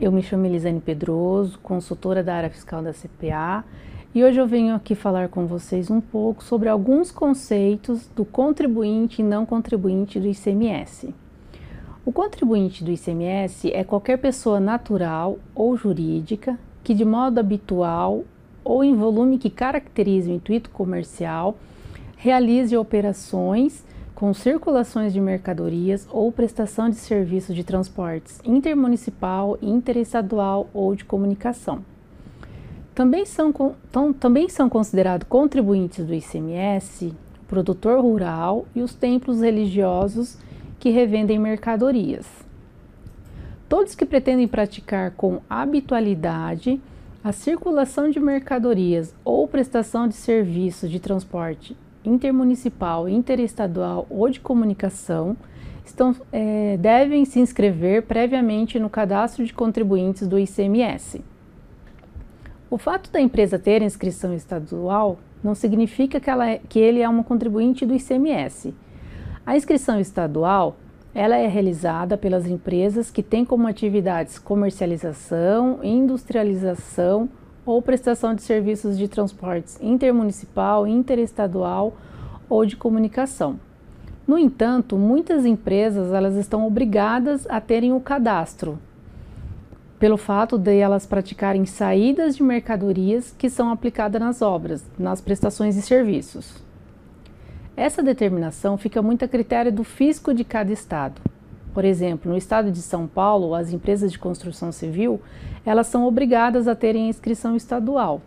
[0.00, 3.64] eu me chamo Elisane Pedroso, consultora da área fiscal da CPA,
[4.12, 9.22] e hoje eu venho aqui falar com vocês um pouco sobre alguns conceitos do contribuinte
[9.22, 11.14] e não contribuinte do ICMS.
[12.04, 18.24] O contribuinte do ICMS é qualquer pessoa natural ou jurídica que, de modo habitual
[18.64, 21.56] ou em volume que caracterize o intuito comercial,
[22.16, 23.84] realize operações
[24.20, 31.82] com circulações de mercadorias ou prestação de serviços de transportes intermunicipal, interestadual ou de comunicação.
[32.94, 33.50] Também são,
[34.20, 40.36] também são considerados contribuintes do ICMS o produtor rural e os templos religiosos
[40.78, 42.26] que revendem mercadorias.
[43.70, 46.78] Todos que pretendem praticar com habitualidade
[47.24, 55.36] a circulação de mercadorias ou prestação de serviços de transporte intermunicipal, interestadual ou de comunicação
[55.84, 61.22] estão, é, devem se inscrever previamente no cadastro de contribuintes do ICMS.
[62.70, 67.08] O fato da empresa ter inscrição estadual não significa que, ela é, que ele é
[67.08, 68.74] uma contribuinte do ICMS.
[69.44, 70.76] A inscrição estadual
[71.12, 77.28] ela é realizada pelas empresas que têm como atividades comercialização, industrialização
[77.64, 81.96] ou prestação de serviços de transportes intermunicipal, interestadual
[82.48, 83.58] ou de comunicação.
[84.26, 88.78] No entanto, muitas empresas elas estão obrigadas a terem o cadastro,
[89.98, 95.74] pelo fato de elas praticarem saídas de mercadorias que são aplicadas nas obras, nas prestações
[95.74, 96.62] de serviços.
[97.76, 101.20] Essa determinação fica muito a critério do fisco de cada estado.
[101.72, 105.20] Por exemplo, no estado de São Paulo, as empresas de construção civil,
[105.64, 108.20] elas são obrigadas a terem inscrição estadual,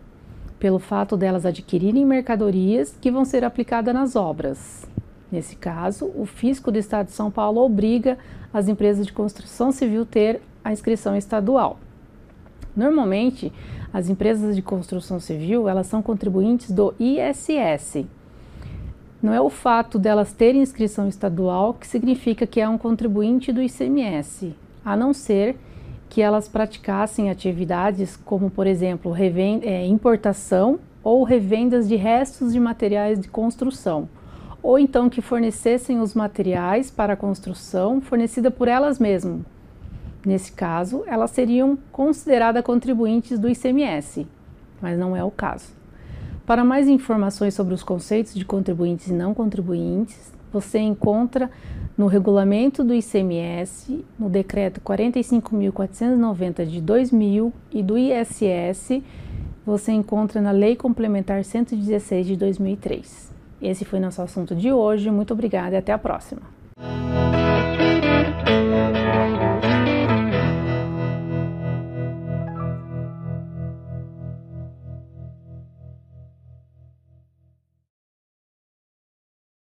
[0.58, 4.86] pelo fato delas adquirirem mercadorias que vão ser aplicadas nas obras.
[5.30, 8.16] Nesse caso, o fisco do estado de São Paulo obriga
[8.52, 11.78] as empresas de construção civil ter a inscrição estadual.
[12.74, 13.52] Normalmente,
[13.92, 18.06] as empresas de construção civil, elas são contribuintes do ISS,
[19.24, 23.62] não é o fato delas terem inscrição estadual que significa que é um contribuinte do
[23.62, 24.54] ICMS,
[24.84, 25.56] a não ser
[26.10, 33.18] que elas praticassem atividades como, por exemplo, é, importação ou revendas de restos de materiais
[33.18, 34.10] de construção,
[34.62, 39.40] ou então que fornecessem os materiais para a construção fornecida por elas mesmas.
[40.22, 44.26] Nesse caso, elas seriam consideradas contribuintes do ICMS,
[44.82, 45.72] mas não é o caso.
[46.46, 51.50] Para mais informações sobre os conceitos de contribuintes e não contribuintes, você encontra
[51.96, 59.02] no regulamento do ICMS, no decreto 45.490 de 2000 e do ISS,
[59.64, 63.32] você encontra na Lei Complementar 116 de 2003.
[63.62, 65.10] Esse foi nosso assunto de hoje.
[65.10, 66.53] Muito obrigada e até a próxima.